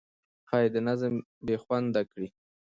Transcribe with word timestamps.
ښایي 0.47 0.79
نظم 0.87 1.13
بې 1.45 1.55
خونده 1.63 2.01
کړي. 2.11 2.27